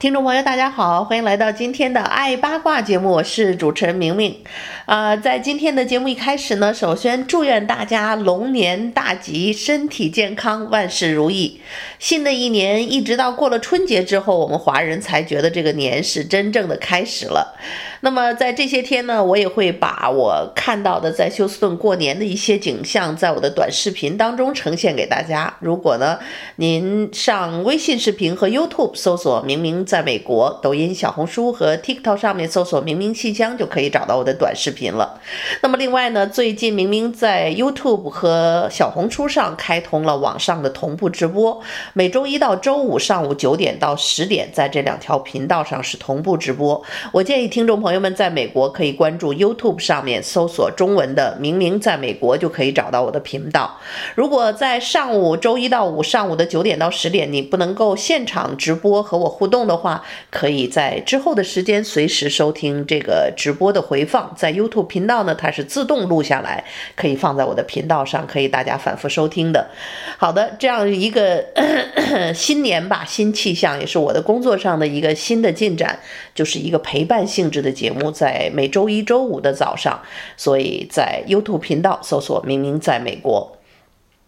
[0.00, 4.34] 听众朋友，大家好，欢迎来到今天的爱八卦节目，我是主持人明明。
[4.86, 11.60] 呃，在今天的节目一开始呢，首先祝愿大家龙年大吉，身体健康，万事如意。
[11.98, 17.54] 新的一年，一直到过了春节之后，我们华人才觉得这个年是真正的开始了。
[18.00, 25.52] 那么在这些天呢，我也会把我看到的在休斯顿过年的一些景象，在我的短视频当中呈现给大家。
[25.60, 26.18] 如果呢，
[26.56, 29.84] 您上微信视频和 YouTube 搜索“明明”。
[29.90, 35.18] 在美国，抖音、小红书和 TikTok 上面搜索“明明信箱”就可以找到我的短视频了。
[35.62, 41.60] 那么另外呢，最近明明在 YouTube 和小红书上开通了网上的同步直播，
[41.92, 46.80] 每周一到周五上午九点到十点，在这两条频道上是同步直播。
[47.10, 53.80] 我建议听众朋友朋友们在美国可以关注 YouTube 上面搜索中文的“明明在美国”，就可以找到我的频道。
[54.14, 66.62] 如果在上午周一到五上午的九点到十点，你不能够现场直播和我互动的话，可以在之后的时间随时收听这个直播的回放，在 YouTube 频道呢，它是自动录下来，
[66.94, 69.68] 可以放在我的频道上，可以大家反复收听的。
[70.16, 71.44] 好的，这样一个
[72.32, 75.98] 新年吧，新气象，也是我的工作上的一个新的进展，
[76.32, 80.02] 就是一个陪伴性质的节目，在每周一周五的早上，
[80.36, 83.56] 所以在 YouTube 频道搜索“明明在美国”。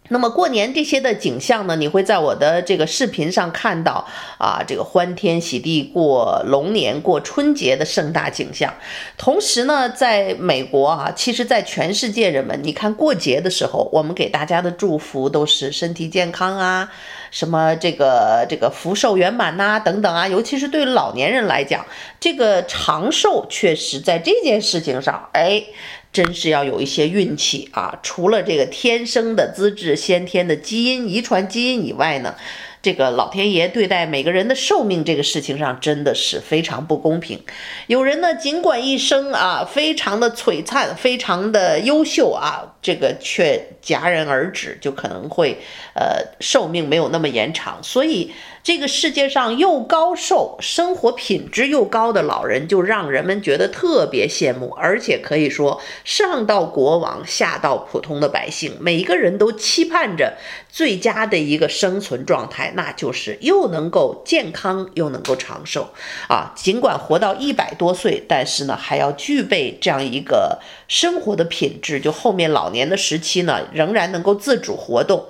[0.09, 8.75] 那么过年这些的景象呢，你会在我的这个视频上看到啊，这个欢天喜地过龙年、过春节的盛大景象。
[9.17, 16.93] 同时呢，在美国啊，其实，在全世界人们，你看过节的时候，我们给大家的祝福都是身体健康啊，
[17.33, 20.29] 什么这个这个福寿圆满呐，等等啊。
[20.29, 21.85] 尤其是对老年人来讲，
[22.21, 25.65] 这个长寿确实在这件事情上，哎。
[26.13, 27.99] 真是要有一些运气啊！
[28.03, 32.35] 除了这个天生的资质、先天的基因、遗传基因以外呢，
[32.83, 37.41] 这个老天爷对待每个人的寿命这个事情上真的是非常不公平。
[37.87, 45.57] 有人呢，尽管一生啊非常的璀璨，非常的优秀啊，这个却戛然而止，就可能会
[45.95, 48.33] 呃寿命没有那么延长，所以。
[48.63, 60.35] 这个世界上又高寿、生活品质又高的老人，就让人们觉得特别羡慕，而且可以说，上到国王，下到普通的百姓，每一个人都期盼着
[60.69, 65.89] 最佳的一个生存状态，那就是又能够健康，又能够长寿
[66.29, 66.53] 啊！
[66.55, 70.61] 尽管活到一百多岁，但是呢，还要具备这样一个
[70.93, 75.25] 生活的品质，就后面老年的时期呢，仍然能够自主活动。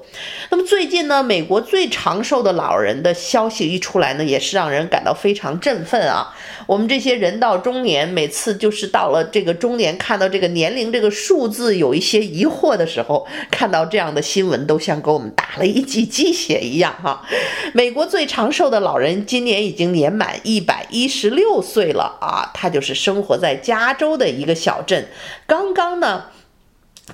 [0.51, 6.35] 那么最近呢，美国最长寿的老人的消息一出来呢，也是让人感到非常振奋啊！
[6.67, 17.25] 我们这些人到中年，每次就是到了这个中年，看到这个年龄这个数字有一些疑惑的时候，看到这样的新闻，都像给我们打了一剂鸡血一样哈！
[17.73, 22.51] 美国最长寿的老人今年已经年满一百一十六岁了啊！
[22.53, 25.07] 他就是生活在加州的一个小镇，
[25.53, 26.25] 刚刚呢。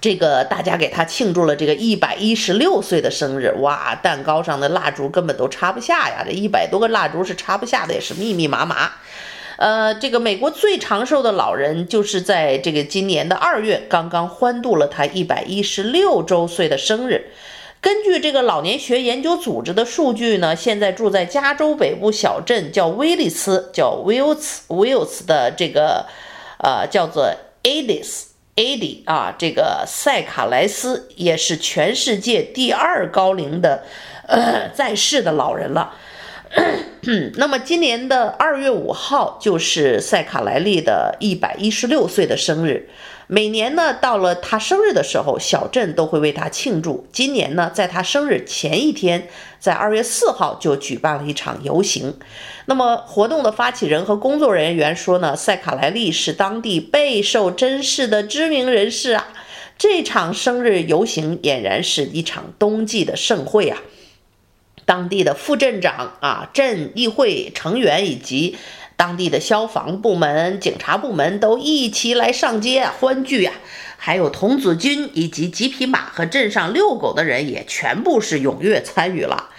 [0.01, 8.93] 这个大家给他庆祝了这个一百一十六岁的生日，哇，蛋糕上的蜡烛根本都插不下呀，这一百多个蜡烛是插不下的，也是密密麻麻。
[9.57, 17.33] 呃，这个美国最长寿的老人就是在这个今年的二月刚刚欢度了他一百一十六周岁的生日。
[17.81, 26.07] 根据这个老年学研究组织的数据呢，现在住在加州北部小镇叫威利斯，叫 Wills Wills 的这个
[26.59, 27.35] 呃叫做
[27.65, 28.28] Alice。
[28.59, 33.85] 艾迪啊，这个塞卡莱斯也是全世界第二高龄的，
[34.27, 35.95] 呃，在世的老人了。
[37.37, 42.89] 那么今年的二月五号就是塞卡莱利的一百一十六岁的生日。
[43.31, 47.07] 每年呢，到了他生日的时候，小镇都会为他庆祝。
[47.13, 49.29] 今年呢，在他生日前一天，
[49.61, 52.19] 在二月四号就举办了一场游行。
[52.65, 59.29] 那么活动的发起人和工作人员说呢，塞卡莱利是当地备受珍视的知名人士啊。
[59.77, 63.79] 这场生日游行俨然是一场冬季的盛会啊。
[64.87, 68.57] 当地的副镇长啊、镇议会成员以及
[68.99, 73.53] 当地的消防部门、警察部门都一起来上街欢聚呀，
[73.97, 79.51] 还有童子军以及几匹马和镇上遛狗的人也全部是踊跃参与了。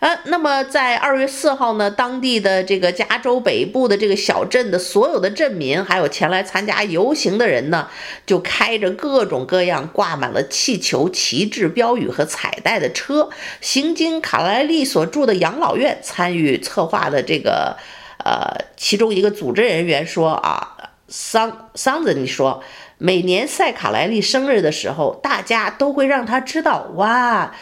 [0.00, 7.88] 呃，那么在二月四号呢，当地的这个加州北部的这个小镇的所有的镇民，还有前来参加游行的人呢，
[8.26, 13.30] 就开着各种各样挂满了气球、旗帜、标语和彩带的车，
[13.62, 17.78] 行经卡莱利所住的养老院，参与策划的这个
[18.24, 20.76] 呃，其中一个组织人员说啊，
[21.08, 22.62] 桑桑子你说，
[22.98, 27.54] 每年塞卡莱利生日的时候，大家都会让他知道，哇。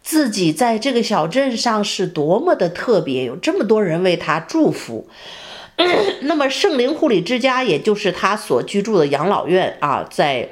[0.00, 5.06] 自己在这个小镇上是多么的特别，有这么多人为他祝福。
[6.22, 10.48] 那么圣灵护理之家，也就是他所居住的养老院啊，在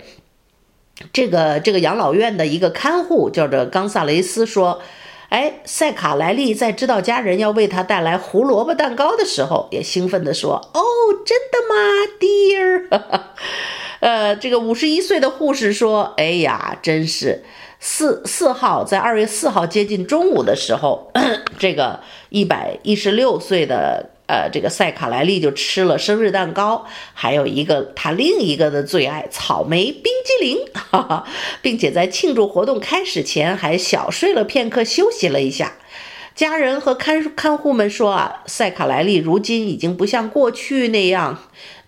[1.11, 4.83] 这个这个养老院的一个看护叫做冈萨雷斯说
[5.29, 10.83] ：“哎，塞卡莱利在知道家人要为他带来胡萝卜蛋糕的时候，也兴奋地说：‘哦，
[11.25, 11.75] 真的吗
[12.21, 13.23] ，Dear？’
[14.01, 17.45] 呃，这个五十一岁的护士说：‘哎呀，真是。’
[17.79, 21.13] 四四号在二月四号接近中午的时候，
[21.59, 22.01] 这个
[22.31, 31.25] 一百一十六岁的呃这个塞卡莱利就吃了生日蛋糕，还有一个他另一个的最爱草莓冰激凌，哈哈，
[31.63, 35.75] 并且在庆祝活动开始前还小睡了片刻，休息了一下。
[36.35, 41.39] 家人和看看护们说啊，塞卡莱利如今已经不像过去那样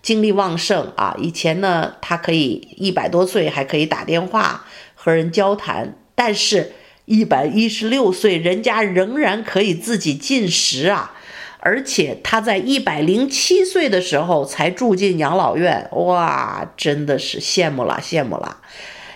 [0.01, 4.65] 精力旺盛啊，以前呢他可以一百多岁还可以打电话。
[5.01, 6.73] 和人交谈，但是，
[7.05, 11.13] 一百一十六岁，人家仍然可以自己进食啊！
[11.59, 18.57] 而且他在一百零七岁的时候才住进养老院，哇，真的是羡慕了，羡慕了。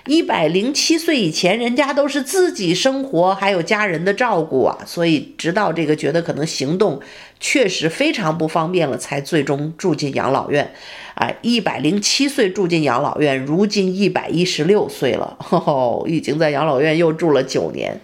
[0.05, 6.99] 一百零七岁以前，人家都是自己生活，还有家人的照顾啊，所以直到这个觉得可能行动
[7.39, 10.73] 确实非常不方便了，才最终住进养老院。
[11.15, 18.01] 啊，一百零七岁住进养老院，如今一百一十六岁了， 哦，已经在养老院又住了九年，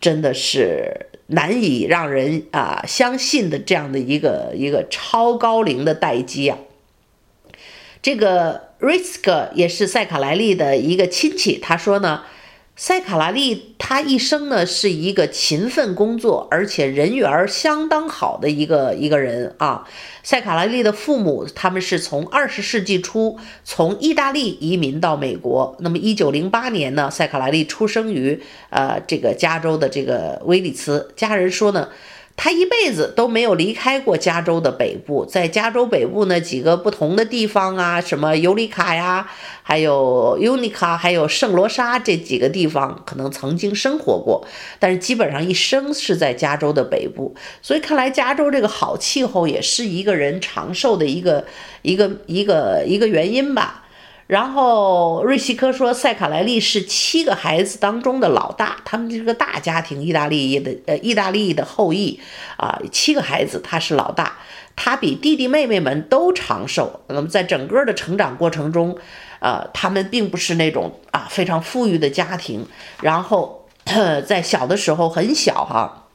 [0.00, 6.58] 真的是难以让人啊相信的这样的一个一个超高龄的待机啊，
[8.00, 8.70] 这个。
[8.80, 12.22] Risk 也是塞卡莱利的一个亲戚，他说呢，
[12.76, 19.86] 塞卡拉利他一生呢是一个勤奋工作，而且人缘相当好的一个一个人啊。
[20.22, 31.88] 塞卡拉利的父母他们是从二十世纪初从意大利移民到美国，那么一九零八年呢，塞卡拉利出生于呃这个加州的这个威利茨，家人说呢。
[32.42, 39.28] 他一辈子都没有离开过加州的北部，在加州北部呢几个不同的地方啊，什么尤里卡呀，
[39.62, 44.46] 还有尤尼卡，还有圣罗莎这几个地方，可能曾经生活过，
[44.78, 51.44] 但是基本上一生是在加州的北部，所以看来加州这个好气候也是一个人长寿的一个
[51.82, 53.79] 一个一个一个原因吧。
[54.30, 62.20] 然后瑞希科说，塞卡莱利是七个孩子当中的老大，他们是个大家庭，意大利的呃意大利的后裔
[62.56, 64.38] 啊，七个孩子他是老大，
[64.76, 67.00] 他比弟弟妹妹们都长寿。
[67.08, 68.96] 那么在整个的成长过程中，
[69.40, 72.64] 呃，他们并不是那种啊非常富裕的家庭，
[73.02, 73.66] 然后
[74.24, 76.06] 在小的时候很小哈、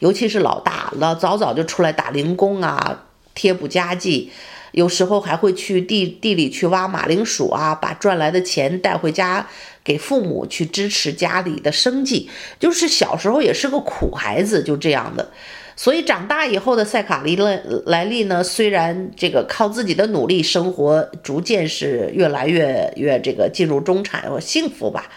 [0.00, 4.32] 尤其是老大，老早早就出来打零工啊，贴补家计。
[4.72, 9.46] 有时候还会去地地里去挖马铃薯啊，把赚来的钱带回家
[9.82, 12.28] 给父母去支持家里的生计。
[12.58, 15.30] 就是小时候也是个苦孩子，就这样的。
[15.74, 25.10] 所以长大以后的塞卡利勒莱利呢，虽然这个靠自己的努力生活，逐渐是越来越越这个进入中产或幸福吧。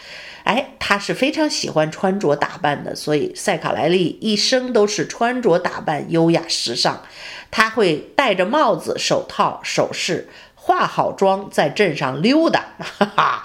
[0.46, 7.02] 哎，他是非常喜欢穿着打扮的，所以塞卡莱利一生都是穿着打扮优雅时尚。
[7.52, 12.64] 他会戴着帽子、手套、首饰，化好妆在镇上溜达。
[12.80, 13.44] 哈哈，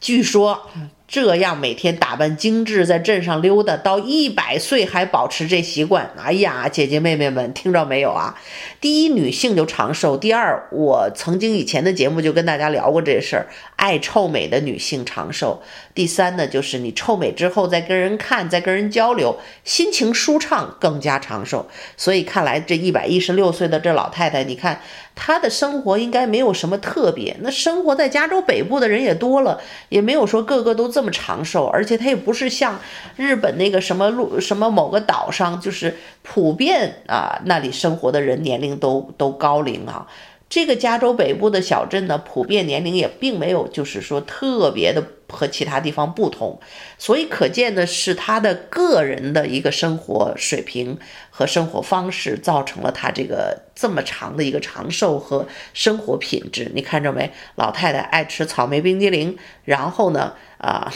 [0.00, 0.70] 据说。
[1.08, 6.10] 这样每天打扮精致，在镇上溜达，到一百岁还保持这习惯。
[6.16, 8.36] 哎呀，姐姐妹妹们，听着没有啊？
[8.80, 13.46] 第一，女性就长寿；第二，我曾经以前的节目就跟大家聊过这事儿，
[13.76, 15.60] 爱臭美的女性长寿；
[15.94, 21.68] 第三呢，就是你臭美之后再跟人看，再跟人交流，心情舒畅，更加长寿。
[21.96, 24.80] 所以看来这一百一十六岁的这老太太，你看。
[25.16, 27.34] 他的生活应该没有什么特别。
[27.40, 29.58] 那生活在加州北部的人也多了，
[29.88, 31.66] 也没有说个个都这么长寿。
[31.66, 32.78] 而且他也不是像
[33.16, 40.06] 日本那个什么路什么某个岛上，就是普遍啊，那里生活的人年龄都都高龄啊。
[40.48, 46.60] 这个加州北部的小镇呢，普遍年龄也并没有，就是说特别的和其他地方不同，
[46.98, 50.98] 所以可见的是他的个人的一个生活水平
[51.30, 56.70] 和生活方式，造成了他这个这么长的一个长寿和生活品质。
[56.74, 57.32] 你看着没？
[57.56, 60.92] 老太太爱吃草莓冰激凌，然后呢，啊。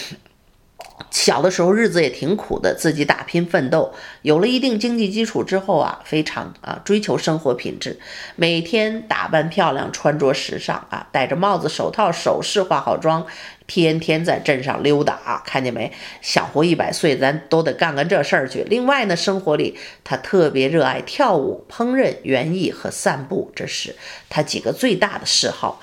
[1.11, 3.92] 小的时候日子也挺苦的，自己打拼奋斗，
[4.23, 7.99] 有了一定经济基础之后啊，非常啊追求生活品质，
[8.37, 13.26] 每天打扮漂亮，穿着时尚啊，戴着帽子、手套、首饰，化好妆，
[13.66, 15.92] 天天在镇上溜达啊，看见没？
[16.21, 18.64] 想活一百岁，咱都得干干这事儿去。
[18.69, 23.97] 另外呢，生活里他特别热爱跳舞、烹饪、园艺和散步，这是
[24.28, 25.80] 他几个最大的嗜好。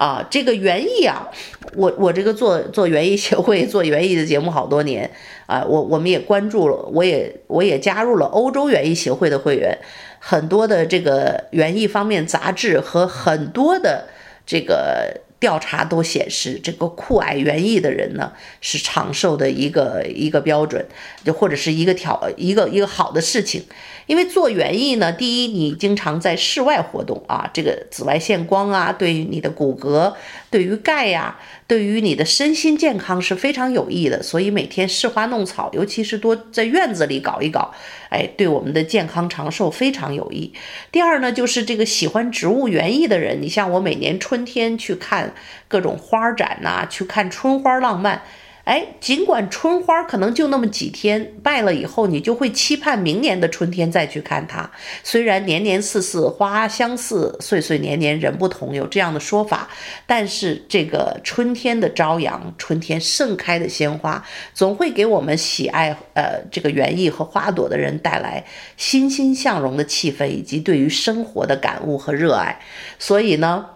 [0.00, 1.28] 啊，这个园艺啊，
[1.76, 5.10] 我我这个做做园艺协会做园艺的节目好多年
[5.44, 9.76] 啊，我我们也关注了，我也我也加入了欧洲园艺协会的会员，
[10.18, 14.08] 很多的这个园艺方面杂志和很多的
[14.46, 15.20] 这个。
[15.40, 18.30] 调查都显示，这个酷爱园艺的人呢，
[18.60, 20.84] 是长寿的一个一个标准，
[21.24, 23.64] 就或者是一个条一个一个好的事情。
[24.10, 30.12] 因为做园艺呢，第一，你经常在室外活动啊，这个紫外线光啊，对于你的骨骼，
[30.50, 31.38] 对于钙呀。
[31.68, 37.72] 对于你的身心健康是非常有益的，所以每天试花弄草，尤其是多在院子里搞一搞，
[38.08, 40.52] 哎，对我们的健康长寿非常有益。
[40.90, 45.32] 第二呢，就是这个喜欢植物园艺的人，你像我每年春天去看
[45.68, 48.22] 各种花展呐、去看春花浪漫。
[48.64, 54.70] 哎，尽管春花可能就那么几天，败了以后，你就会期盼明年的春天再去看它。
[55.02, 59.68] 虽然年年似似花相似，岁岁年年人不同，有这样的说法，
[60.06, 64.24] 但是这个春天的朝阳，春天盛开的鲜花，
[64.54, 68.44] 总会给我们喜爱呃这个园艺和花朵的人带来
[68.76, 72.60] 欣欣向荣的气氛，以及对于生活的感悟和热爱。
[72.98, 73.66] 所以呢。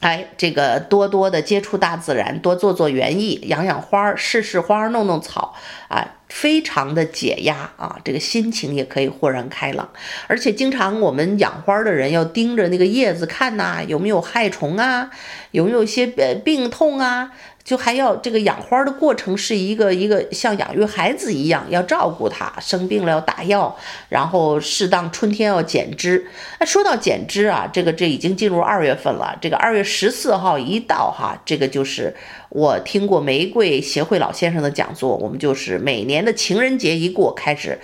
[0.00, 5.54] 哎，这个多多的接触大自然，多做做园艺，养养花，试试花，弄弄草，
[5.88, 9.90] 啊，非常的解压啊，这个心情也可以豁然开朗。
[10.26, 15.10] 而且经常我们养花的人要盯着那个叶子看呐，有没有害虫啊，
[15.50, 17.32] 有没有一些呃病痛啊。
[17.70, 23.76] 就还要这个养花的过程是一个一个像养育孩子一样，要照顾它，生病了要打药，
[24.08, 26.26] 然后适当春天要剪枝。
[26.58, 32.12] 那说到剪枝啊，这个这已经进入二月份了，这个二月十四号一到哈，这个就是
[32.48, 37.78] 我听过玫瑰协会老先生的讲座，我们就是每年的情人节一过开始。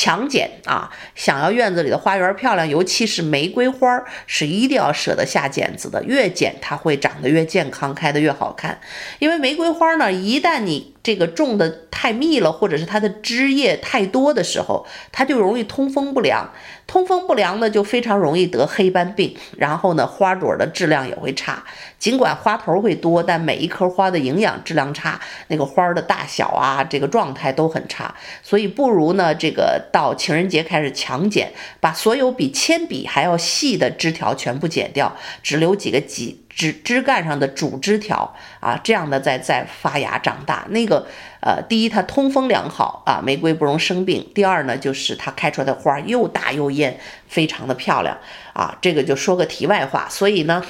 [0.00, 0.88] 强剪啊！
[1.16, 6.04] 想要院子里的花园漂亮，尤其是玫瑰花，是一定要舍得下剪子的。
[6.04, 8.78] 越剪它会长得越健康，开得越好看。
[9.18, 16.52] 因为玫瑰花呢，一旦你这个种的太密了，或者是它的枝叶太多的时候，它就容易通风不良。
[16.88, 19.36] 通风不良呢，就非常容易得黑斑病。
[19.56, 21.62] 然后呢，花朵的质量也会差。
[22.00, 28.12] 尽管花头会多，但每一颗花的营养质量差，那个花的大小啊，这个状态都很差。
[28.42, 29.68] 所以不如呢，这个。
[29.92, 40.64] 到情人节开始强剪，把所有比铅笔还要细的枝条全部剪掉，只留几个几枝枝干上的主枝条啊，这样的再再发芽长大。
[40.70, 41.06] 那个
[41.40, 48.16] 呃，第一它通风良好啊，玫瑰不容生病；第二呢，就是它开出来的花又大又艳，非常的漂亮
[48.52, 48.76] 啊。
[48.80, 50.64] 这个就说个题外话，所以呢，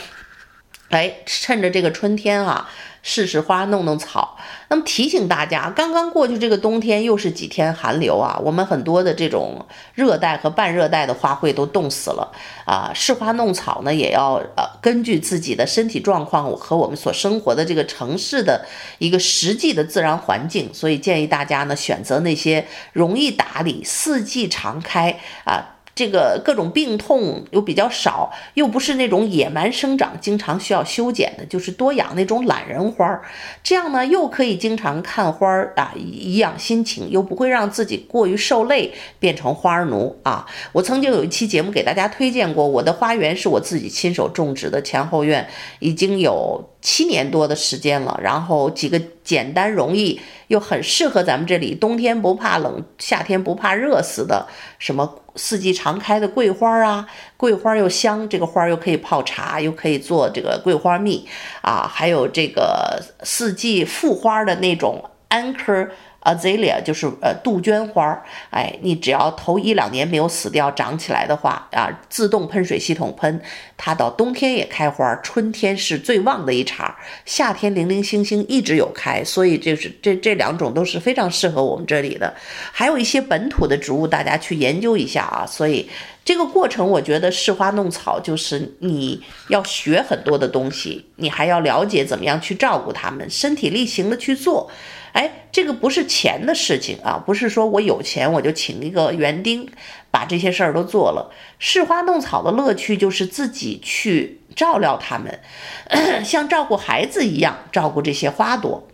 [0.91, 2.69] 哎，趁着这个春天啊。
[3.01, 4.37] 试试花，弄弄草。
[4.69, 9.65] 那么提醒大家，刚刚过去这个冬天，又是几天寒流啊，我们很多的这种
[9.95, 12.31] 热带和半热带的花卉都冻死了
[12.67, 12.91] 啊。
[12.93, 18.67] 试花弄草呢，也要呃根据自己的身体状况和我们所生活的这个城市的
[18.99, 25.77] 一个实际的自然环境，所以建议大家呢，选择那些容易打理、四季常开啊。
[25.99, 33.23] 这个各种病痛又比较少，又不是那种野蛮生长，经常需要修剪的，就是多养那种懒人花儿，
[33.65, 40.47] 这样呢又可以经常看花儿啊，颐养心情，又不会让自己过于受累，变成花奴啊。
[40.71, 45.49] 我曾经有一期节目给大家推荐过，我的花园是我自己亲手种植的，前后院
[45.81, 46.71] 已经有。
[46.81, 54.47] 七年多的时间了，然后几个简单容易又很适合咱们这里冬天不怕冷、夏天不怕热死的，
[54.79, 57.07] 什么四季常开的桂花啊，
[57.39, 61.27] 桂花又香，这个花又可以泡茶，又可以做这个桂花蜜
[61.63, 65.89] 啊，还有这个四季复花的那种安科。
[66.29, 73.41] Azalea 就是呃杜鹃花，哎，你只要头一两年没有死掉，长起来的话啊，自动喷水系统喷，
[73.79, 76.95] 它到冬天也开花，春天是最旺的一茬，
[77.25, 82.35] 夏天零零星星一直有开，所以就是这这两种都是非常适合我们这里的，
[82.73, 85.47] 还有一些本土的植物，大家去研究一下啊。
[85.47, 85.89] 所以
[86.23, 94.71] 这个过程，我觉得试花弄草就是你要学很多的东西，你还要了解怎么样去照顾它们，身体力行的去做。
[95.13, 99.71] 哎，这个不是钱的事情啊，不是说我有钱我就请一个园丁
[100.11, 101.33] 把这些事儿都做了。
[101.59, 105.41] 侍花弄草的乐趣就是自己去照料它们，
[106.25, 108.87] 像照顾孩子一样照顾这些花朵。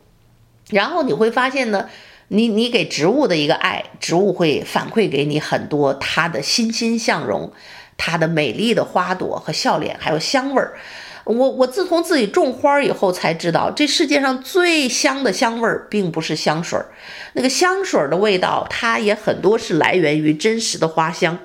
[0.71, 1.91] 然后你会发现呢，
[2.29, 7.53] 你你给植物的一个爱，植物会反馈给你很多它的欣欣向荣，
[7.97, 10.75] 它的美丽的花朵和笑脸，还有香味儿。
[11.25, 16.87] 我我自从自己种花儿以后才知道，这世界上最香的香味儿并不是香水儿，
[17.33, 21.39] 那个香水儿的味道，它也很多是来源于真实的花香。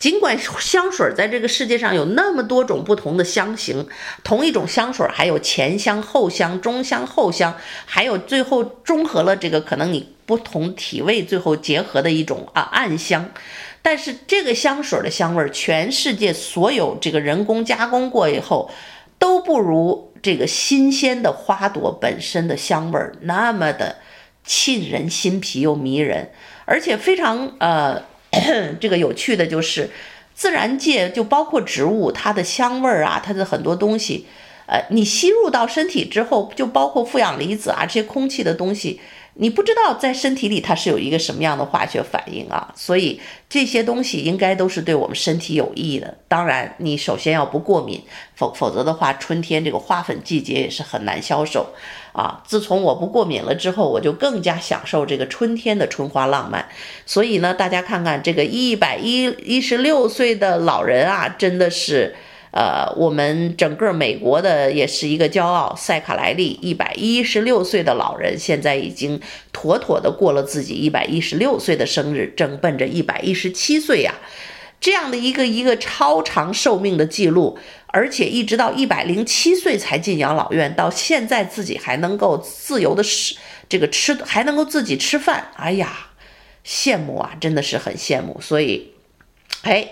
[0.00, 3.86] 尽管香水儿在这个世界上有那么多种不同的香型，
[4.24, 7.56] 同一种香水儿还有前香、后香、中香、后香，
[7.86, 13.30] 还有最后中和了这个可能你不同体味最后结合的一种啊暗香。
[13.82, 18.68] 但是这个香水儿的香味儿，全世界所有这个人工加工过以后。
[19.20, 23.98] 都不如这个新鲜的花朵本身的香味儿那么的
[24.44, 26.32] 沁人心脾又迷人，
[26.64, 28.02] 而且非常呃，
[28.80, 29.90] 这个有趣的就是，
[30.34, 34.26] 自然界就包括植物，它的香味儿啊，它的很多东西，
[34.66, 39.00] 呃，你吸入到身体之后，就包括负氧离子啊这些空气的东西。
[39.42, 43.18] 你不知道在身体里它是有一个什么样的化学反应啊，所以
[43.48, 46.18] 这些东西应该都是对我们身体有益的。
[46.28, 48.02] 当然，你首先要不过敏，
[48.36, 51.72] 否否则的话，春天这个花粉季节也是很难消受
[52.12, 52.42] 啊。
[52.46, 56.68] 自从我不过敏了之后，我就更加享受这个春天的春花浪漫。
[57.06, 62.14] 所以呢，大家看看这个一百一一十六岁的老人啊，真的是。
[62.52, 69.20] 呃，我们整个美国的也是一个骄傲，塞卡莱利一百一十六岁的老人，现在已经
[69.52, 74.16] 妥妥的过了自己一百一十六岁的生日，正奔着一百一十七岁呀，
[74.80, 83.36] 这样的一个一个超长寿命的记录，而且一直到一百零七岁才进养老院，到现在自己还能够自由的吃
[83.68, 86.08] 这个吃，还能够自己吃饭，哎呀，
[86.66, 88.90] 羡慕啊，真的是很羡慕，所以，
[89.62, 89.88] 哎。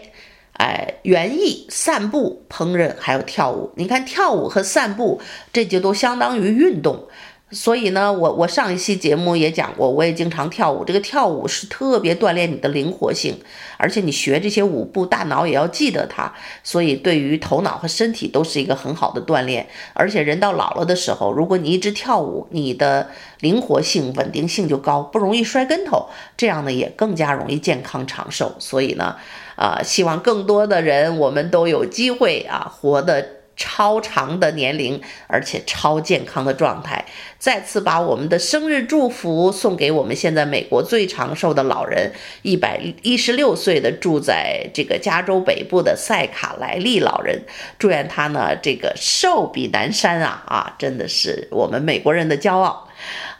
[0.59, 3.71] 哎，园艺、散步、烹饪，还有跳舞。
[3.77, 5.21] 你看，跳舞和散步，
[5.53, 7.07] 这就都相当于运动。
[7.51, 10.85] 所以呢，我我上一期节目也讲过，我也经常跳舞。
[10.85, 13.41] 这个跳舞是特别锻炼你的灵活性，
[13.79, 16.35] 而且你学这些舞步，大脑也要记得它。
[16.65, 19.67] 所以对于头脑和身体都是一个很好的锻炼。
[19.95, 23.09] 而且人到老了的时候，如果你一直跳舞，你的
[23.41, 26.09] 灵活性、稳定性就高，不容易摔跟头。
[26.37, 28.57] 这样呢，也更加容易健康长寿。
[28.59, 29.17] 所以呢。
[29.59, 37.05] 啊，希望更多的人，我们都有机会啊，活得超长的年龄，而且超健康的状态。
[37.41, 47.43] 再次把我们的生日祝福送给我们现在美国最长寿的老人，一百一十六岁的住在这个加州北部的塞卡莱利老人。
[47.79, 52.88] 祝愿他呢，这个寿比南山啊啊，真的是我们美国人的骄傲。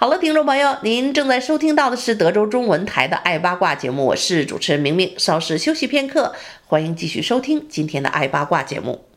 [0.01, 5.13] 好了，听众朋友，您正在收听到的是德州中文台的《爱八卦》节目，我是主持人明明。
[5.19, 6.33] 稍事休息片刻，
[6.69, 9.08] 欢迎继续收听今天的《爱八卦》节目。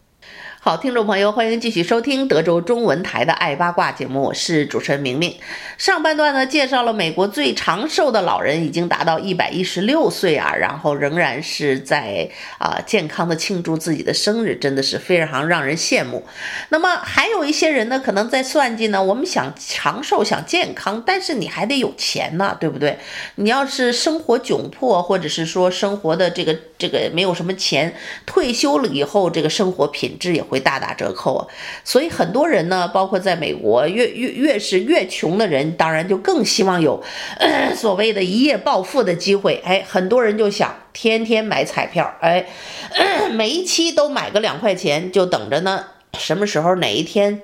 [0.63, 5.35] 好，听众朋友，欢迎继续收听德州中文台的《爱八卦》节目，我是主持人明明。
[5.75, 16.23] 上半段呢，介绍了美国最长寿的老人已经达到一百一十六岁啊，然后仍然是在啊健康的庆祝自己的生日，真的是非常让人羡慕。
[16.69, 22.99] 那么还有一些人呢，可能在算计呢，我们想长寿、想健康，但是你还得有钱呢，对不对？
[23.37, 27.95] 你要是生活窘迫，或者是说生活的这个这个没有什么钱，
[28.27, 31.47] 退休了以后，这个生活品质也会大打折扣啊，
[31.85, 37.01] 所以很多人呢，包括在美国，越越越是越穷的人，当然就更希望有，
[37.73, 39.61] 所谓的一夜暴富的机会。
[39.63, 42.45] 哎，很多人就想天天买彩票，哎，
[43.31, 45.85] 每一期都买个两块钱，就等着呢，
[46.19, 47.41] 什么时候哪一天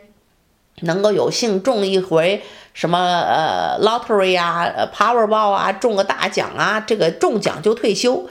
[0.82, 2.44] 能够有幸中一回
[2.74, 8.30] 什么呃 lottery 啊，Powerball 啊，中个大奖啊，这个中奖就退休。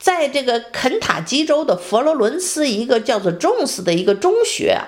[0.00, 4.80] 在这个肯塔基州的佛罗伦斯，一个叫做 Jones 的一个中学，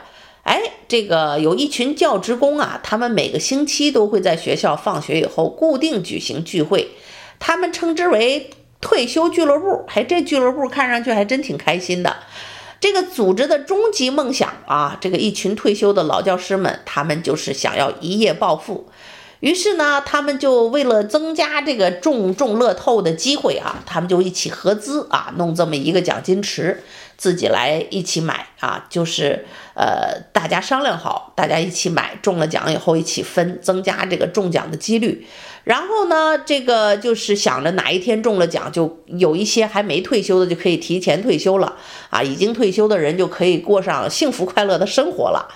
[0.44, 6.92] 哎，这个有一群教职工啊，他们每个星期都会在学校放学以后固定举行聚会，
[7.38, 8.48] 他们称之为
[8.80, 9.84] 退休俱乐部。
[9.88, 12.16] 哎，这俱乐部看上去还真挺开心的。
[12.80, 18.88] 这个组织的终极梦想啊，这个一群退休的老教师们，他们就是想要一夜暴富。
[19.42, 26.84] 于是呢，他们就为了增加这个中中乐透的机会啊，他们就一起合资啊，弄这么一个奖金池，
[27.16, 35.26] 自己来一起买啊，就是呃，大家商量好，大家一起买，中了奖以后一起分，增加这个中奖的几率。
[35.64, 41.74] 然后呢，这个就是想着哪一天中了奖，就有一些还没退休的就可以提前退休了
[42.10, 45.48] 啊，已经退休的人就可以过上幸福快乐的生活了。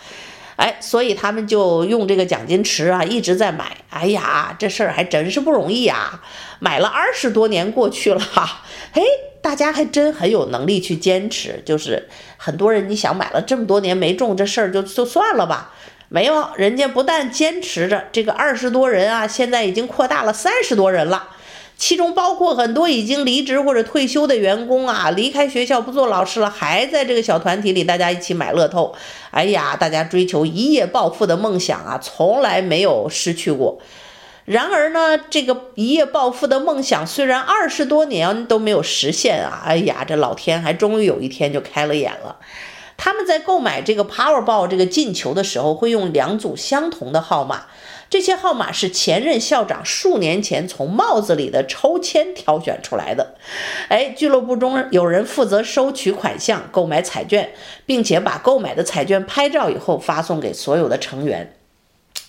[0.56, 3.76] 哎，所以他们就用这个奖金池啊，一直在买。
[3.90, 6.22] 哎呀，这事儿还真是不容易啊！
[6.58, 9.02] 买了二十多年过去了哈， 哎，
[9.40, 11.62] 大家还真很有能力去坚持。
[11.64, 15.72] 就是很多人，你想买了这么多年没中，这事儿就就算了吧。
[16.08, 21.30] 没有，人家不但坚持着这个二十多人啊，现在已经扩大了三十多人了。
[21.78, 28.94] 其中包括很多已经离职或者退休的员工啊，离开学校不做老师了，还在这个小团体里，大家一起买乐透。
[29.30, 33.78] 哎呀，大家追求一夜暴富的梦想啊，从来没有失去过。
[34.46, 42.36] 然而呢，这个一夜暴富的梦想虽然二十多年都没有实现啊，哎呀，这老天还终于有一天就开了眼了。
[42.96, 47.66] 他们在购买这个 Powerball 这个进球的时候，会用两组相同的号码。
[48.08, 53.34] 这些号码是前任校长数年前从帽子里的抽签挑选出来的。
[53.88, 57.50] 哎，俱乐部中有人负责收取款项、购买彩券，
[57.84, 61.52] 并且把购买的彩券拍照以后发送给所有的成员。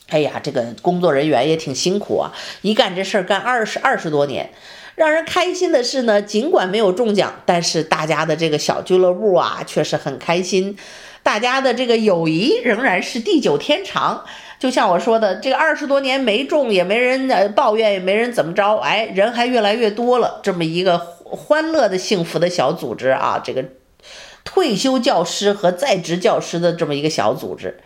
[0.10, 4.50] 哎呀，这个工作人员也挺辛苦啊，一干这事儿干二十二十多年。
[4.96, 10.76] 让人开心的是呢，尽管没有中奖，但是大家的这个小俱乐部啊，却是很开心。
[11.22, 14.26] 大家的这个友谊仍然是地久天长。
[14.60, 20.40] 就像我说的，这个二十多年没中，也没人呃抱怨，也没人怎么着，哎，人还越来越多了。
[20.42, 23.66] 这么一个欢乐的、幸福的小组织啊，这个
[24.44, 27.80] 退休教师和在职教师的这么一个小组织。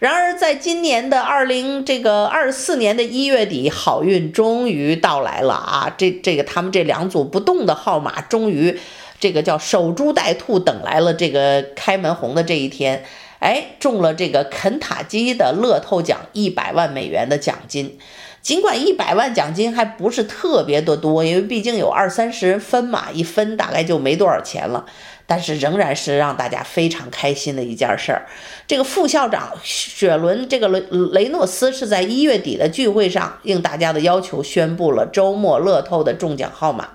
[0.00, 5.94] 然而，在今年的二零这个二四年的一月底，好运终于到来了啊！
[5.96, 8.78] 这这个他们这两组不动的号码，终于
[9.18, 13.02] 这个叫守株待兔，等来了这个开门红的这一天。
[13.40, 17.98] 哎，中了这个肯塔基的乐透奖，一百万美元的奖金。
[18.40, 24.86] 尽管一百万奖金还不是特别的多，因为毕竟有二三十人分嘛，一分大概就没多少钱了。
[25.26, 28.26] 但是仍然是让大家非常开心的一件事儿。
[28.66, 30.80] 这个副校长雪伦这个雷
[31.12, 36.90] 雷诺斯是在一月底的聚会上，应大家的要求宣布了周末乐透的中奖号码。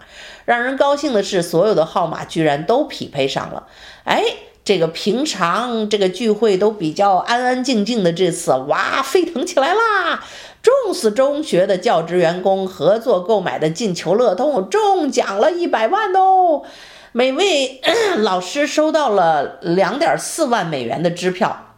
[0.45, 3.67] 让人高兴的是，所有的号码居然都匹配上了。
[4.05, 4.23] 哎。
[4.65, 10.23] 这个平常这个聚会都比较安安静静的，这次哇，沸腾起来啦
[10.61, 16.63] 众斯中学的教职员工合作购买的进球乐通中奖了一百万哦，
[17.11, 17.81] 每位
[18.17, 21.75] 老师收到了两点四万美元的支票。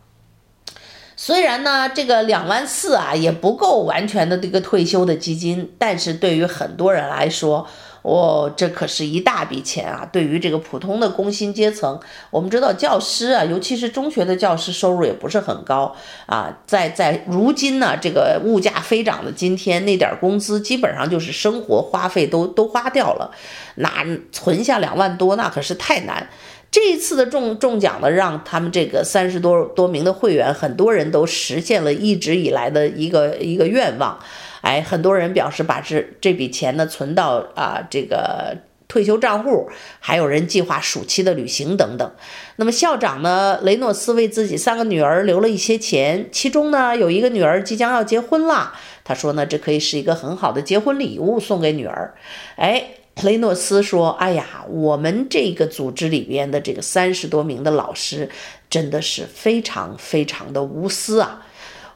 [1.18, 7.68] 虽然呢，这个两万四啊也不够完全的这个退休的基金，但是对于很多人来说，
[8.06, 10.08] 哦，这可是一大笔钱啊！
[10.12, 15.96] 对于这个普通的工薪阶层，我们知道教师啊，尤其是中学的教师，收入也不是很高
[16.28, 16.56] 啊。
[16.68, 23.32] 在在如今呢，这个物价飞涨的今天，那点工资基本上就是生活花费都都花掉了，
[23.78, 26.30] 那存下两万多，那可是太难。
[26.70, 34.20] 这一次的中中奖呢，让他们这个三十多多名的会员，很多人都实现了一直以来的一个一个愿望。
[34.66, 42.12] 哎，很多人表示把这这笔钱呢存到啊这个退休账户，还有人计划暑期的旅行等等。
[42.56, 48.74] 那么校长呢，雷诺斯为自己三个女儿留了一些钱，其中呢有一个女儿即将要结婚了，
[49.04, 52.16] 他说呢这可以是一个很好的结婚礼物送给女儿。
[52.56, 52.88] 哎，
[53.22, 58.32] 雷诺斯说，哎呀，我们这个组织里边的这个三十多名的老师
[58.68, 61.46] 真的是非常非常的无私啊。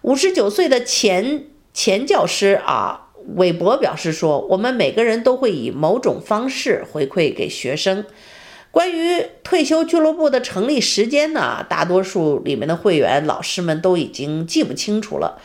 [0.02, 1.46] 五十九岁的前。
[1.74, 8.06] 前教师啊，韦伯表示说：“我们每个人都会以某种方式回馈给学生。
[8.72, 15.42] 关于退休俱乐部的成立时间呢，大多数里面的会员老师们都已经记不清楚了。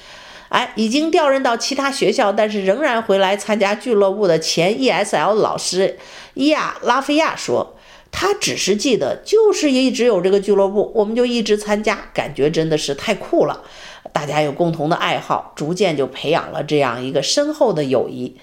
[0.51, 5.99] 哎，已经调任到其他学校，但是仍然回来参加俱乐部的前 ESL 老师
[6.35, 7.74] 伊亚拉菲亚说，
[8.17, 13.65] 他只是记得就是一直有这个俱乐部，我们就一直参加，感觉真的是太酷了。”
[14.13, 18.37] 大家有共同的爱好，逐渐就培养了这样一个深厚的友谊。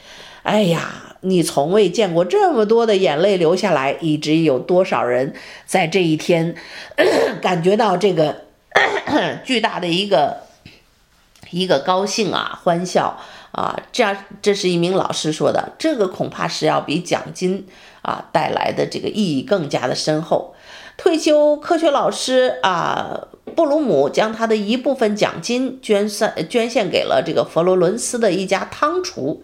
[0.43, 5.33] 哎呀，你从未见过这么多的眼泪流下来，以至于有多少人
[5.65, 6.53] 在这一天
[7.41, 8.41] 感觉到这个
[9.45, 10.41] 巨大的一个
[11.51, 13.17] 一个高兴啊、欢笑
[13.53, 13.79] 啊。
[13.93, 17.65] 这样，这是一名老师说的，这个恐怕是要比奖金
[18.01, 20.53] 啊带来的这个意义更加的深厚。
[20.97, 23.27] 退休科学老师啊。
[23.53, 29.43] 布鲁姆将他的一部分奖金捐献捐献给了这个佛罗伦斯的一家汤厨。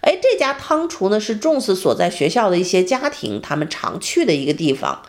[0.00, 5.02] 哎，这家汤厨呢是重视所在学校的一些家庭他们常去的一个地方。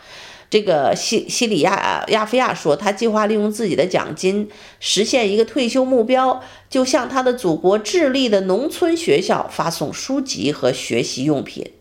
[0.49, 4.49] 这个西西里亚亚菲亚说，他计划利用自己的奖金
[4.81, 11.71] 实现一个退休目标，就向他的祖国智利的农村学校发送书籍和学习用品。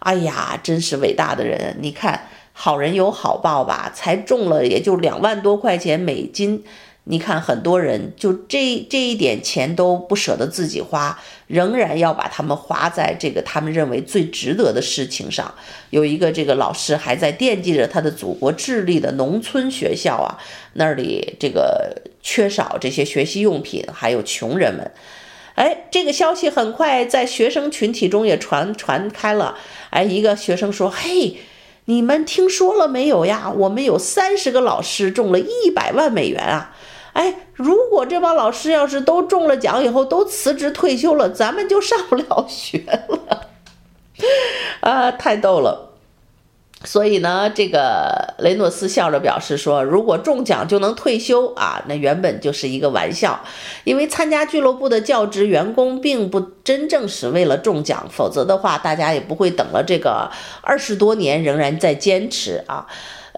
[0.00, 1.76] 哎呀，真是伟大的人！
[1.80, 2.28] 你看。
[2.60, 3.92] 好人有好报吧？
[3.94, 6.64] 才中了也就两万多块钱美金，
[7.04, 15.54] 你看，很多人就这这一点钱都不舍得自己花，仍然要把他们花在这个他们认为最值得的事情上。
[15.90, 20.36] 有一个这个老师还在惦记着他的祖国智利的农村学校啊，
[20.72, 24.90] 那里这个缺少这些学习用品，还有穷人们。
[25.58, 29.56] 哎，这个消息很快在学生群体中也传传开了。
[29.90, 31.36] 哎，一个学生说：“嘿。”
[31.88, 33.50] 你们听说了没有呀？
[33.56, 36.76] 我们有三十个老师中了一百万美元啊！
[37.14, 43.46] 哎，如果这帮老师要是都中了奖以后都辞职退休了，咱们就上不了学了。
[44.80, 45.87] 啊，太逗了。
[46.88, 53.38] 所以呢，这个雷诺斯笑着表示说：“如果中奖就能退休啊，那原本就是一个玩笑。
[53.84, 60.30] 因为参加俱乐部的教职员工并不真正是为了中奖，否则的话，大家也不会等了这个
[60.62, 62.86] 二十多年仍然在坚持啊。”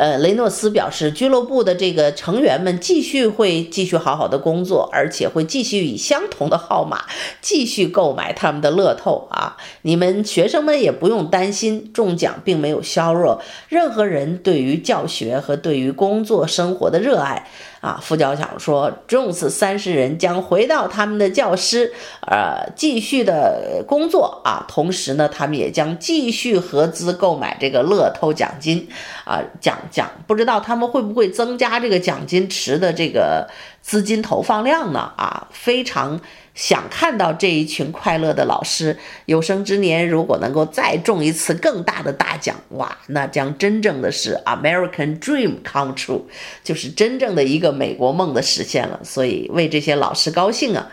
[0.00, 7.04] 呃，雷诺斯表示，俱乐部的这个成员们继续会继续好好的工作，而且会继续以相同的号码
[7.42, 9.58] 继续购买他们的乐透啊！
[9.82, 17.46] 你们学生们也不用担心，中奖并没有削弱任何人对于教学和对于工作生活的热爱。
[17.80, 21.92] 啊，副教长说，Jones 三十人将回到他们的教室，
[22.26, 24.66] 呃，继续的工作啊。
[24.68, 28.86] 同时呢，他们也将继续合资购买这个乐透奖金，
[29.24, 33.48] 啊，奖奖，不知道他们会不会增加这个奖金池的这个
[33.82, 35.12] 资金投放量呢？
[35.16, 36.20] 啊，非常。
[36.52, 46.22] 想看到这一群快乐的老师，有生之年如果能够再中一次更大的大奖，哇，那将真正的是 American Dream come true，
[46.62, 49.00] 就是真正的一个美国梦的实现了。
[49.02, 50.90] 所以为这些老师高兴啊！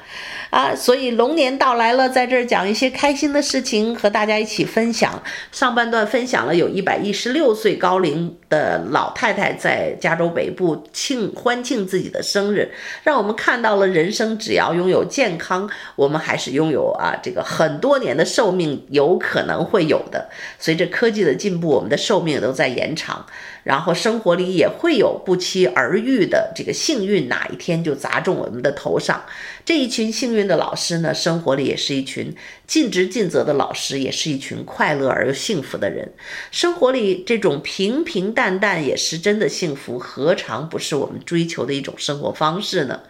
[0.51, 5.21] 啊，所以龙年到来了，在这儿讲一些开心的事情，和大家一起分享。
[5.51, 12.71] 上半段分享了有一百一十六岁高龄的老太太在加州北部庆欢庆自己的生日，
[13.03, 20.29] 让我们看到了人生只要拥有健康，我们还是拥有啊这个很多年的寿命，有可能会有的。
[20.59, 23.25] 随着科技的进步，我们的寿命都在延长。
[23.63, 29.21] 然后生活里也会有不期而遇的这个幸运，哪一天就砸中我们的头上。
[29.67, 32.33] 这一群幸运的老师呢，生活里也是一群
[32.65, 36.13] 尽职尽责的老师，也是一群快乐而又幸福的人。
[36.51, 43.01] 生活里这种平平淡淡也是真的幸福，何尝不是我们追求的一种生活方式呢？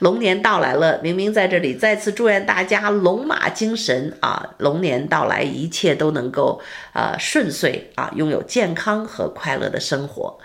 [0.00, 4.50] 龙年到来了，明明在这里再次祝愿大家龙马精神啊！
[4.58, 6.60] 龙年到来，一切都能够
[6.92, 10.02] 啊顺遂啊，拥有健康和快乐的生活。
[10.02, 10.38] 生活，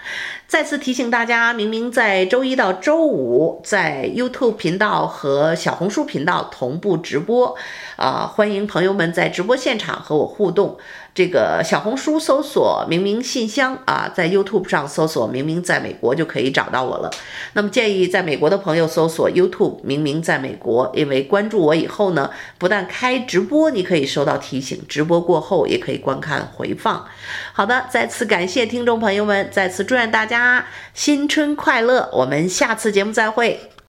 [0.48, 7.54] 再次提醒大家，明明在周一到周五在 YouTube 频道和小红书频道同步直播，
[7.98, 10.78] 啊、欢迎朋友们在直播现场和我互动。
[11.18, 17.10] 这个小红书搜索“明明信箱”啊，在 YouTube 上搜索“明明在美国”就可以找到我了。
[17.54, 27.04] 那么建议在美国的朋友搜索 YouTube“ 明明在美国”，因为关注我以后呢，不但开直播，你可以收到提醒；直播过后也可以观看回放。
[27.52, 32.08] 好的，再次感谢听众朋友们，再次祝愿大家新春快乐！
[32.14, 33.72] 我们下次节目再会。